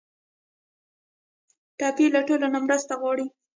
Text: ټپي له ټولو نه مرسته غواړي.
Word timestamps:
ټپي 1.77 2.05
له 2.15 2.21
ټولو 2.27 2.45
نه 2.53 2.59
مرسته 2.65 2.93
غواړي. 3.01 3.25